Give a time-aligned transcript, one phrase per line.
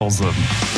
[0.00, 0.77] Awesome.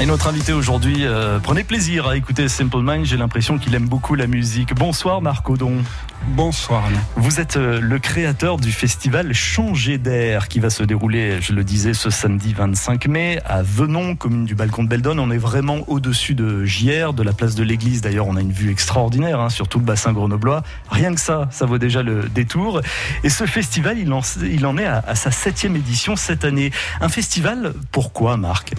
[0.00, 3.06] Et notre invité aujourd'hui, euh, prenez plaisir à écouter Simple Mind.
[3.06, 4.74] J'ai l'impression qu'il aime beaucoup la musique.
[4.74, 5.84] Bonsoir Marc Odon.
[6.30, 6.82] Bonsoir.
[7.14, 11.62] Vous êtes euh, le créateur du festival Changer d'air qui va se dérouler, je le
[11.62, 15.16] disais, ce samedi 25 mai à Venon, commune du Balcon de Beldon.
[15.20, 18.00] On est vraiment au-dessus de JR, de la place de l'église.
[18.00, 20.64] D'ailleurs, on a une vue extraordinaire hein, sur tout le bassin grenoblois.
[20.90, 22.80] Rien que ça, ça vaut déjà le détour.
[23.22, 26.72] Et ce festival, il en, il en est à, à sa septième édition cette année.
[27.00, 28.74] Un festival, pourquoi Marc?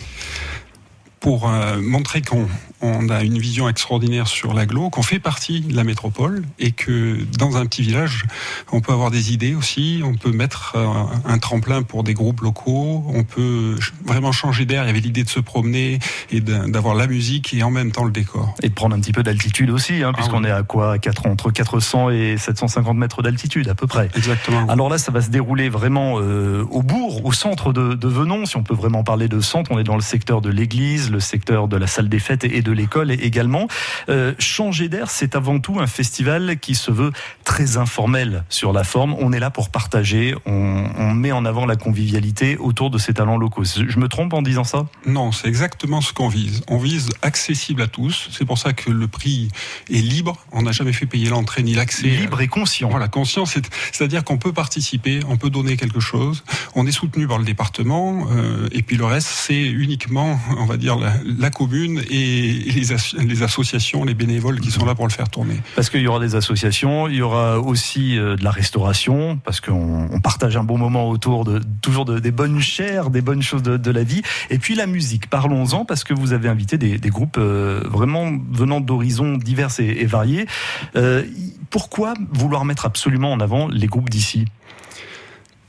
[1.26, 2.47] Pour euh, montrer qu'on
[2.86, 7.18] on a une vision extraordinaire sur l'aglo, qu'on fait partie de la métropole et que
[7.38, 8.26] dans un petit village,
[8.71, 10.86] on peut avoir des idées aussi, on peut mettre euh,
[11.26, 14.84] un tremplin pour des groupes locaux, on peut vraiment changer d'air.
[14.84, 16.00] Il y avait l'idée de se promener
[16.32, 18.56] et d'avoir la musique et en même temps le décor.
[18.64, 20.98] Et de prendre un petit peu d'altitude aussi, hein, puisqu'on ah est à quoi?
[20.98, 24.10] 4, Entre 400 et 750 mètres d'altitude à peu près.
[24.15, 24.68] Exactement.
[24.68, 28.46] Alors là, ça va se dérouler vraiment euh, au bourg, au centre de, de Venon,
[28.46, 29.71] si on peut vraiment parler de centre.
[29.71, 32.62] On est dans le secteur de l'église, le secteur de la salle des fêtes et
[32.62, 33.67] de l'école également.
[34.09, 37.12] Euh, Changer d'air, c'est avant tout un festival qui se veut
[37.44, 39.16] très informel sur la forme.
[39.20, 43.14] On est là pour partager, on, on met en avant la convivialité autour de ces
[43.14, 43.64] talents locaux.
[43.64, 44.86] Je me trompe en disant ça?
[45.06, 46.62] Non, c'est exactement ce qu'on vise.
[46.68, 48.30] On vise accessible à tous.
[48.31, 49.50] C'est pour ça que le prix
[49.90, 50.38] est libre.
[50.52, 52.08] On n'a jamais fait payer l'entrée ni l'accès.
[52.08, 52.90] Libre et conscient.
[52.90, 56.44] Voilà, conscient, c'est-à-dire qu'on peut participer, on peut donner quelque chose.
[56.76, 60.78] On est soutenu par le département, euh, et puis le reste, c'est uniquement, on va
[60.78, 65.30] dire, la, la commune et les associations, les bénévoles qui sont là pour le faire
[65.30, 65.56] tourner.
[65.75, 69.62] Parce qu'il y aura des associations, il y aura aussi euh, de la restauration, parce
[69.62, 73.64] qu'on partage un bon moment autour de toujours de, des bonnes chairs, des bonnes choses
[73.64, 74.22] de, la vie.
[74.50, 78.81] Et puis la musique, parlons-en, parce que vous avez invité des, groupes euh, vraiment venant
[78.81, 80.47] d'horizons divers et, et variés.
[80.95, 81.23] Euh,
[81.69, 84.45] pourquoi vouloir mettre absolument en avant les groupes d'ici?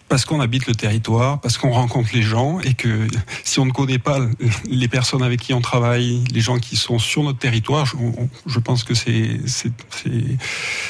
[0.08, 3.06] Parce qu'on habite le territoire, parce qu'on rencontre les gens et que
[3.42, 4.18] si on ne connaît pas
[4.68, 7.96] les personnes avec qui on travaille, les gens qui sont sur notre territoire, je,
[8.46, 9.40] je pense que c'est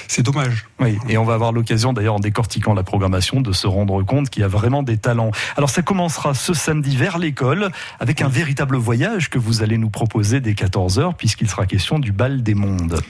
[0.08, 0.66] c'est dommage.
[0.80, 4.28] Oui, et on va avoir l'occasion d'ailleurs en décortiquant la programmation de se rendre compte
[4.28, 5.30] qu'il y a vraiment des talents.
[5.56, 9.90] Alors ça commencera ce samedi vers l'école avec un véritable voyage que vous allez nous
[9.90, 13.00] proposer dès 14h puisqu'il sera question du bal des mondes.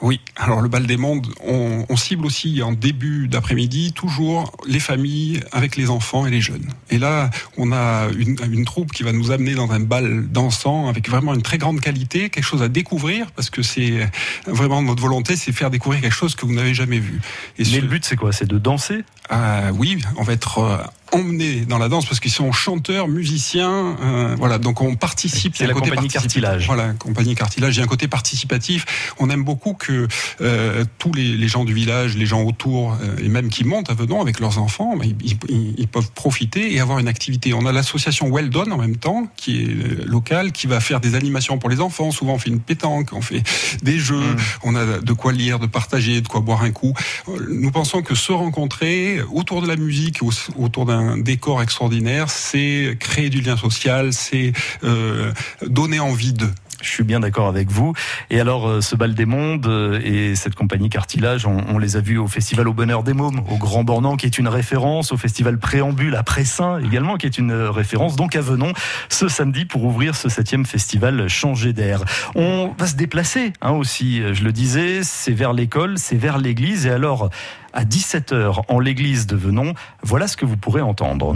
[0.00, 4.80] Oui, alors le bal des mondes, on, on cible aussi en début d'après-midi toujours les
[4.80, 6.68] familles avec les enfants et les jeunes.
[6.90, 10.88] Et là, on a une, une, troupe qui va nous amener dans un bal dansant
[10.88, 14.08] avec vraiment une très grande qualité, quelque chose à découvrir, parce que c'est
[14.46, 17.20] vraiment notre volonté, c'est faire découvrir quelque chose que vous n'avez jamais vu.
[17.58, 17.80] Et Mais ce...
[17.80, 18.32] le but, c'est quoi?
[18.32, 19.04] C'est de danser?
[19.32, 20.78] Euh, Oui, on va être euh,
[21.12, 24.58] emmenés dans la danse parce qu'ils sont chanteurs, musiciens, euh, voilà.
[24.58, 25.56] Donc on participe.
[25.56, 26.66] C'est la compagnie Cartilage.
[26.66, 27.76] Voilà, compagnie Cartilage.
[27.76, 29.14] Il y a un côté participatif.
[29.18, 30.08] On aime beaucoup que
[30.40, 33.90] euh, tous les, les, gens du village, les gens autour euh, et même qui montent
[33.90, 35.16] à Venon avec leurs enfants, bah, ils,
[35.48, 37.54] ils, ils, peuvent profiter et avoir une activité.
[37.54, 41.00] On a l'association Well Done en même temps qui est euh, locale, qui va faire
[41.00, 42.10] des animations pour les enfants.
[42.10, 43.42] Souvent on fait une pétanque, on fait
[43.82, 44.36] des jeux, mmh.
[44.64, 46.94] on a de quoi lire, de partager, de quoi boire un coup.
[47.48, 50.20] Nous pensons que se rencontrer autour de la musique,
[50.56, 54.52] autour d'un un décor extraordinaire, c'est créer du lien social, c'est
[54.84, 55.32] euh,
[55.66, 56.46] donner envie de.
[56.80, 57.92] Je suis bien d'accord avec vous.
[58.30, 62.00] Et alors, euh, ce bal des mondes euh, et cette compagnie Cartilage, on, les a
[62.00, 65.16] vus au Festival au Bonheur des Mômes, au Grand Bornand, qui est une référence, au
[65.16, 68.16] Festival Préambule à Pressin également, qui est une référence.
[68.16, 68.72] Donc à Venon,
[69.08, 72.04] ce samedi, pour ouvrir ce septième festival Changer d'air.
[72.34, 76.86] On va se déplacer hein, aussi, je le disais, c'est vers l'école, c'est vers l'église.
[76.86, 77.30] Et alors,
[77.72, 81.34] à 17h en l'église de Venon, voilà ce que vous pourrez entendre.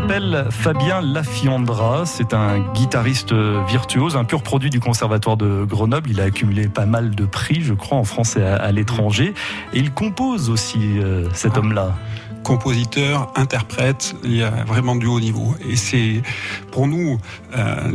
[0.00, 2.06] S'appelle Fabien Lafiandra.
[2.06, 6.08] C'est un guitariste virtuose, un pur produit du Conservatoire de Grenoble.
[6.10, 9.34] Il a accumulé pas mal de prix, je crois, en France et à, l'étranger.
[9.74, 11.58] Et il compose aussi, euh, cet ah.
[11.58, 11.94] homme-là
[12.42, 15.54] compositeur, interprète, il y a vraiment du haut niveau.
[15.68, 16.22] Et c'est
[16.72, 17.18] pour nous
[17.54, 17.92] euh,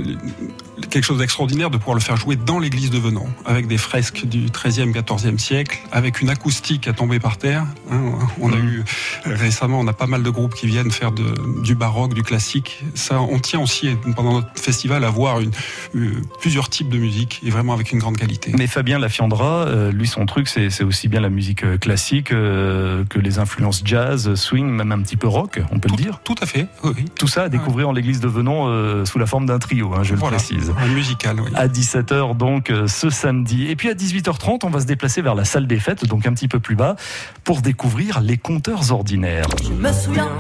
[0.90, 4.25] quelque chose d'extraordinaire de pouvoir le faire jouer dans l'église de Venon, avec des fresques
[4.25, 7.66] du 13e, 14e siècle, avec une acoustique à tomber par terre.
[7.91, 8.67] Hein, on a mmh.
[8.67, 8.84] eu
[9.26, 12.84] récemment, on a pas mal de groupes qui viennent faire de, du baroque, du classique.
[12.94, 15.52] Ça, on tient aussi pendant notre festival à voir une,
[15.94, 18.52] une, plusieurs types de musique et vraiment avec une grande qualité.
[18.58, 23.03] Mais Fabien Lafiandra, euh, lui, son truc, c'est aussi bien la musique euh, classique euh,
[23.09, 26.20] que les influences jazz, swing, même un petit peu rock, on peut tout, le dire.
[26.23, 26.67] Tout à fait.
[26.84, 27.05] Oui.
[27.17, 27.91] Tout ça à découvrir ouais.
[27.91, 30.38] en l'église de Venon euh, sous la forme d'un trio, hein, je voilà.
[30.38, 30.65] le précise.
[30.78, 31.52] Un musical, oui.
[31.56, 33.67] À 17h donc euh, ce samedi.
[33.67, 36.34] Et puis à 18h30, on va se déplacer vers la salle des fêtes, donc un
[36.34, 36.96] petit peu plus bas,
[37.44, 39.47] pour découvrir les compteurs ordinaires.
[39.64, 40.32] Je me souviens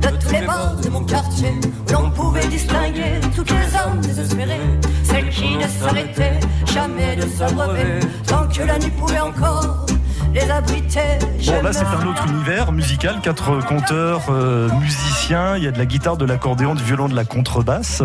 [0.00, 1.50] de tous les bars de mon quartier,
[1.92, 4.60] l'on pouvait distinguer toutes les hommes désespérés,
[5.02, 6.40] celles qui ne s'arrêtait
[6.72, 9.86] jamais de se relever tant que la nuit pouvait encore
[10.48, 11.18] les.
[11.46, 13.20] Bon, là, c'est un autre univers musical.
[13.22, 15.56] Quatre conteurs, euh, musiciens.
[15.56, 18.02] Il y a de la guitare, de l'accordéon, du violon, de la contrebasse.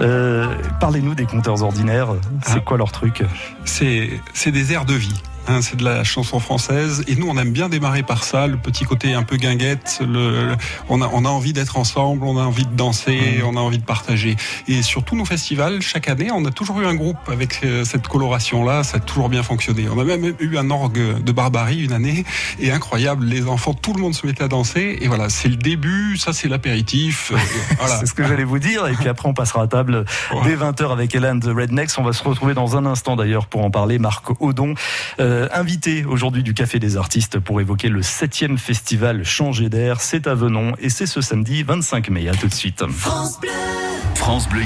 [0.00, 0.46] Euh,
[0.80, 2.08] Parlez-nous des conteurs ordinaires.
[2.42, 2.60] C'est Ah.
[2.64, 3.24] quoi leur truc?
[3.64, 5.20] C'est c'est des airs de vie.
[5.48, 8.56] Hein, c'est de la chanson française et nous on aime bien démarrer par ça, le
[8.56, 10.00] petit côté un peu guinguette.
[10.00, 10.56] Le, le-
[10.88, 13.78] on a on a envie d'être ensemble, on a envie de danser, on a envie
[13.78, 14.36] de partager.
[14.68, 17.84] Et sur tous nos festivals, chaque année, on a toujours eu un groupe avec euh,
[17.84, 18.82] cette coloration là.
[18.84, 19.86] Ça a toujours bien fonctionné.
[19.90, 22.24] On a même eu un orgue de barbarie une année
[22.60, 23.24] et incroyable.
[23.26, 26.16] Les enfants, tout le monde se mettait à danser et voilà, c'est le début.
[26.18, 27.32] Ça c'est l'apéritif.
[27.32, 27.36] euh,
[27.78, 27.98] voilà.
[28.00, 28.86] C'est ce que j'allais vous dire.
[28.86, 30.40] Et puis après, on passera à table Ouais.
[30.44, 31.90] dès 20h avec Hélène de Rednecks.
[31.98, 33.98] On va se retrouver dans un instant d'ailleurs pour en parler.
[33.98, 34.74] Marc Audon,
[35.20, 40.00] euh, invité aujourd'hui du Café des Artistes pour évoquer le 7e festival Changer d'air.
[40.00, 42.28] C'est à Venon et c'est ce samedi 25 mai.
[42.28, 42.82] À tout de suite.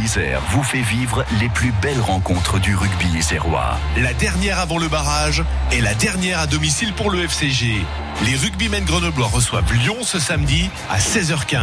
[0.05, 3.79] Isère vous fait vivre les plus belles rencontres du rugby isérois.
[3.97, 7.85] La dernière avant le barrage et la dernière à domicile pour le FCG.
[8.25, 11.61] Les rugbymen grenoblois reçoivent Lyon ce samedi à 16h15.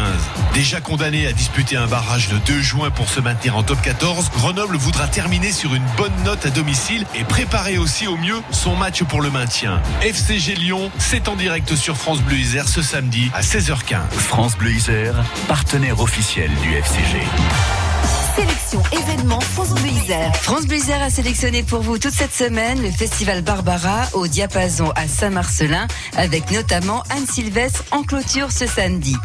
[0.53, 4.31] Déjà condamné à disputer un barrage le 2 juin pour se maintenir en top 14,
[4.31, 8.77] Grenoble voudra terminer sur une bonne note à domicile et préparer aussi au mieux son
[8.77, 9.81] match pour le maintien.
[10.01, 14.09] FCG Lyon, c'est en direct sur France Bleu Isère ce samedi à 16h15.
[14.11, 15.15] France Bleu Isère,
[15.49, 17.88] partenaire officiel du FCG.
[18.39, 18.58] city
[18.91, 20.35] Événement France Bleu Isère.
[20.35, 25.07] France Bleu a sélectionné pour vous toute cette semaine le festival Barbara au Diapason à
[25.07, 29.15] Saint-Marcelin avec notamment Anne Sylvestre en clôture ce samedi.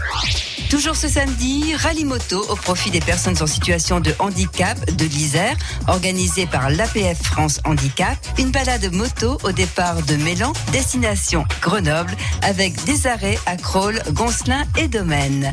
[0.71, 5.57] Toujours ce samedi, rallye moto au profit des personnes en situation de handicap de l'Isère,
[5.89, 8.17] organisé par l'APF France Handicap.
[8.39, 14.65] Une balade moto au départ de Mélan, destination Grenoble, avec des arrêts à Crolles, Goncelin
[14.79, 15.53] et Domaine.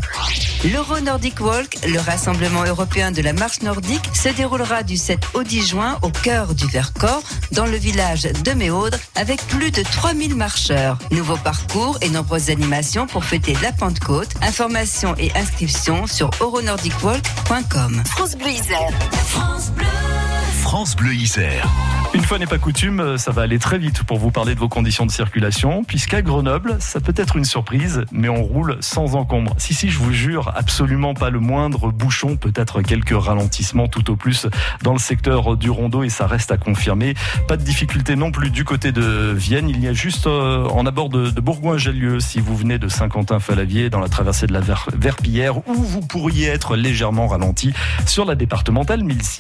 [0.64, 3.81] L'Euro Nordic Walk, le rassemblement européen de la marche nordique,
[4.14, 8.52] se déroulera du 7 au 10 juin au cœur du Vercors, dans le village de
[8.52, 10.98] Méaudre, avec plus de 3000 marcheurs.
[11.12, 14.30] Nouveau parcours et nombreuses animations pour fêter la Pentecôte.
[14.42, 18.04] Informations et inscriptions sur euronordicwalk.com.
[18.06, 18.92] France Bleu Isère.
[20.62, 21.68] France Bleu Isère.
[22.14, 24.68] Une fois n'est pas coutume, ça va aller très vite pour vous parler de vos
[24.68, 29.56] conditions de circulation, puisqu'à Grenoble, ça peut être une surprise, mais on roule sans encombre.
[29.58, 34.18] Si, si, je vous jure, absolument pas le moindre bouchon, peut-être quelques ralentissements tout au
[34.18, 34.48] plus
[34.84, 37.14] dans le secteur du rondeau, et ça reste à confirmer.
[37.48, 40.86] Pas de difficulté non plus du côté de Vienne, il y a juste euh, en
[40.86, 44.90] abord de, de Bourgoin-Jallieu, si vous venez de Saint-Quentin-Falavier, dans la traversée de la Ver-
[44.94, 47.74] Verpillière, où vous pourriez être légèrement ralenti
[48.06, 49.40] sur la départementale 1006.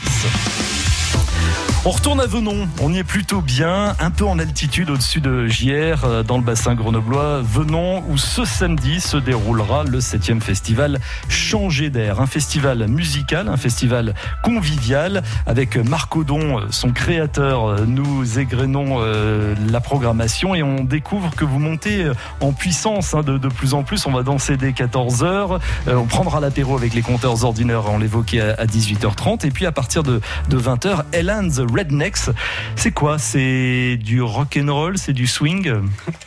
[1.83, 5.47] On retourne à Venon, on y est plutôt bien, un peu en altitude au-dessus de
[5.47, 7.41] JR, euh, dans le bassin grenoblois.
[7.41, 12.21] Venon, où ce samedi se déroulera le 7e festival Changer d'air.
[12.21, 14.13] Un festival musical, un festival
[14.43, 17.65] convivial, avec Marc Audon, euh, son créateur.
[17.65, 22.05] Euh, Nous égrenons la programmation et on découvre que vous montez
[22.41, 24.05] en puissance hein, de, plus en plus.
[24.05, 28.53] On va danser dès 14h, on prendra l'apéro avec les compteurs ordinaires, on l'évoquait à,
[28.53, 32.29] à 18h30, et puis à partir de, de 20h, Ellen Rednecks.
[32.75, 33.17] C'est quoi?
[33.19, 35.71] C'est du rock and roll, c'est du swing?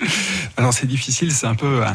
[0.56, 1.94] Alors c'est difficile, c'est un peu hein,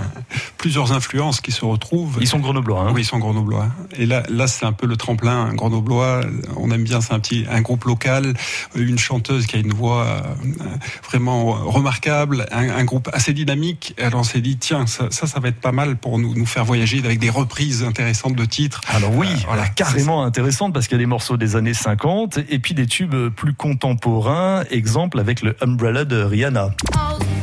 [0.57, 2.18] plusieurs influences qui se retrouvent.
[2.22, 2.81] Ils sont grenoblois.
[2.81, 3.68] Hein Oui, ils sont grenoblois.
[3.98, 6.22] Et là, là, c'est un peu le tremplin grenoblois.
[6.57, 8.34] On aime bien, c'est un petit, un groupe local,
[8.75, 10.22] une chanteuse qui a une voix euh,
[11.10, 13.96] vraiment remarquable, un, un groupe assez dynamique.
[14.01, 16.46] Alors on s'est dit, tiens, ça, ça, ça va être pas mal pour nous, nous
[16.46, 18.82] faire voyager avec des reprises intéressantes de titres.
[18.88, 22.39] Alors oui, Euh, voilà, carrément intéressante parce qu'il y a des morceaux des années 50
[22.50, 24.63] et puis des tubes plus contemporains.
[24.69, 26.72] Exemple avec le Umbrella de Rihanna.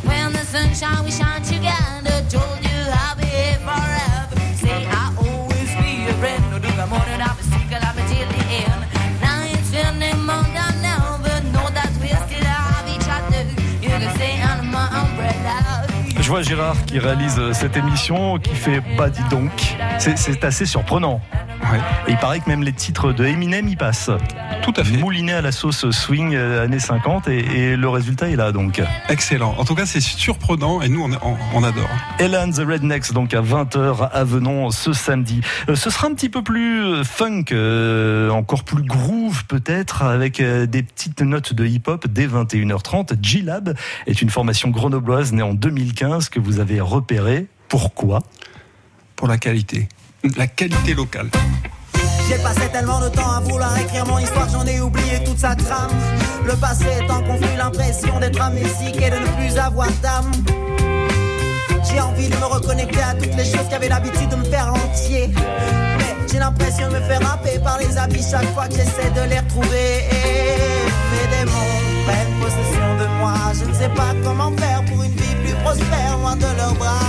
[0.04, 4.36] When the sunshine we shine together, told you I'll be here forever.
[4.60, 6.42] Say I always be a friend.
[6.52, 8.82] No, do the morning I'll be single, I'll be till the end.
[9.22, 11.40] Now it's turning more than ever.
[11.52, 13.44] Know that we still have each other.
[13.80, 15.86] You can say under my umbrella.
[16.20, 19.50] Je vois Gérard qui réalise euh, cette émission qui fait bah dis donc.
[19.98, 21.22] C'est assez surprenant.
[21.72, 24.10] Ouais, Et il paraît que même les titres de Eminem y passent.
[24.62, 24.96] tout à fait.
[24.96, 28.80] Mouliné à la sauce swing euh, années 50 et, et le résultat est là donc.
[29.08, 29.54] Excellent.
[29.58, 31.88] En tout cas, c'est surprenant et nous, on, on, on adore.
[32.18, 35.40] Ellen the Rednecks donc à 20h à Venon ce samedi.
[35.68, 40.40] Euh, ce sera un petit peu plus euh, funk, euh, encore plus groove peut-être avec
[40.42, 43.16] des petites notes de hip-hop dès 21h30.
[43.22, 43.74] G-Lab
[44.06, 47.46] est une formation grenobloise née en 2015 que vous avez repérée.
[47.68, 48.20] Pourquoi?
[49.16, 49.88] Pour la qualité.
[50.24, 51.30] La qualité locale.
[52.28, 55.54] J'ai passé tellement de temps à vouloir écrire mon histoire, j'en ai oublié toute sa
[55.54, 55.90] trame.
[56.44, 60.32] Le passé étant confus, l'impression d'être amnésique et de ne plus avoir d'âme.
[61.88, 64.72] J'ai envie de me reconnecter à toutes les choses qui avaient l'habitude de me faire
[64.74, 65.30] entier.
[65.98, 69.30] Mais j'ai l'impression de me faire happer par les habits chaque fois que j'essaie de
[69.30, 70.04] les retrouver.
[70.10, 70.56] Et
[71.12, 71.72] mes démons
[72.06, 73.34] prennent possession de moi.
[73.54, 77.05] Je ne sais pas comment faire pour une vie plus prospère, loin de leurs bras.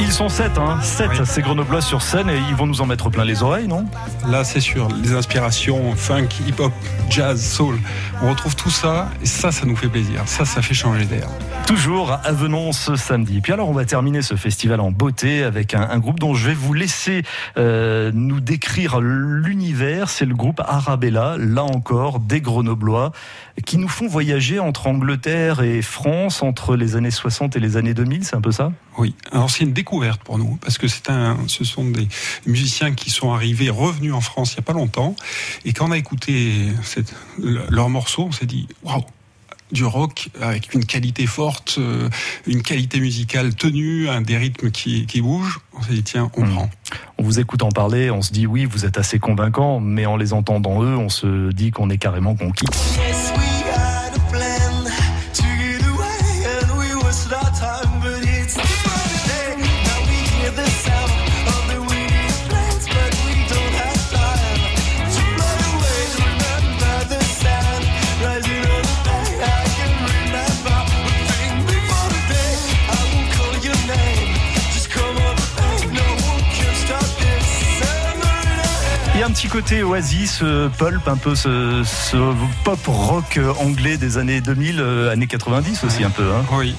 [0.00, 1.18] Ils sont sept, hein, Oui.
[1.24, 3.84] ces grenoblois sur scène et ils vont nous en mettre plein les oreilles, non?
[4.26, 6.72] Là, c'est sûr, les inspirations funk, hip-hop,
[7.10, 7.78] jazz, soul,
[8.22, 10.22] on retrouve tout ça et ça, ça nous fait plaisir.
[10.26, 11.28] Ça, ça fait changer d'air.
[11.66, 13.40] Toujours à Venons ce samedi.
[13.40, 16.48] Puis alors on va terminer ce festival en beauté avec un, un groupe dont je
[16.48, 17.22] vais vous laisser
[17.58, 20.08] euh, nous décrire l'univers.
[20.08, 23.12] C'est le groupe Arabella, là encore des Grenoblois,
[23.66, 27.94] qui nous font voyager entre Angleterre et France entre les années 60 et les années
[27.94, 28.72] 2000, c'est un peu ça?
[28.98, 32.08] Oui, alors c'est une découverte pour nous parce que c'est un, ce sont des
[32.46, 35.14] musiciens qui sont arrivés, revenus en France il n'y a pas longtemps,
[35.64, 39.04] et quand on a écouté cette, le- leur morceau, on s'est dit waouh,
[39.72, 42.08] du rock avec une qualité forte, euh,
[42.46, 45.60] une qualité musicale tenue, un des rythmes qui, qui bougent.
[45.78, 46.50] On s'est dit tiens, on Mm.
[46.54, 46.70] prend.
[47.18, 50.16] On vous écoute en parler, on se dit oui, vous êtes assez convaincants, mais en
[50.16, 52.66] les entendant eux, on se dit qu'on est carrément conquis.
[79.40, 82.18] Petit côté Oasis, euh, pulp, un peu ce, ce
[82.62, 86.24] pop rock euh, anglais des années 2000, euh, années 90 aussi un peu.
[86.30, 86.44] Hein.
[86.52, 86.76] Oui.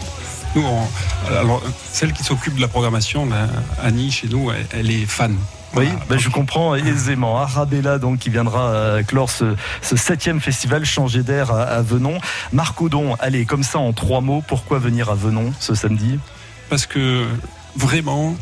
[0.56, 3.48] Nous, on- alors, celle qui s'occupe de la programmation, là,
[3.82, 5.36] Annie, chez nous, elle, elle est fan.
[5.74, 7.39] Oui, ben, je comprends aisément.
[7.41, 12.20] Arabella, donc, qui viendra clore ce, ce septième festival Changer d'air à, à Venon.
[12.53, 16.20] Marc Audon, allez, comme ça en trois mots, pourquoi venir à Venon ce samedi?
[16.70, 17.25] Parce que
[17.75, 18.36] vraiment,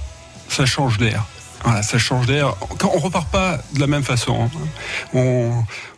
[0.50, 1.24] ça change d'air.
[1.64, 2.56] Voilà, ça change d'air.
[2.78, 4.44] Quand on repart pas de la même façon.
[4.44, 4.60] hein.
[5.14, 5.52] On,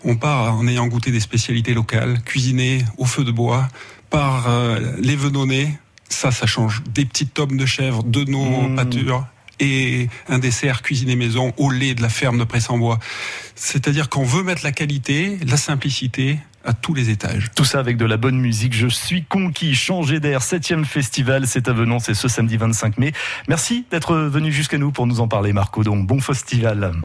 [0.04, 3.68] on part en ayant goûté des spécialités locales, cuisinées au feu de bois,
[4.10, 5.78] par euh, les venonnés.
[6.10, 6.82] Ça, ça change.
[6.94, 8.76] Des petites tomes de chèvre, de nos Mmh.
[8.76, 9.26] pâtures
[9.60, 12.98] et un dessert cuisiné maison au lait de la ferme de Presse-en-Bois.
[13.56, 17.50] C'est-à-dire qu'on veut mettre la qualité, la simplicité à tous les étages.
[17.56, 18.74] Tout ça avec de la bonne musique.
[18.74, 19.76] Je suis conquis.
[19.76, 23.14] Changer d'air, septième festival, c'est à Venon, c'est ce samedi 25 mai.
[23.48, 25.98] Merci d'être venu jusqu'à nous pour nous en parler, Marc Audon.
[25.98, 26.94] Bon festival.